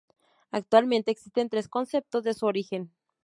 [0.49, 2.91] Actualmente existen tres conceptos de su origen.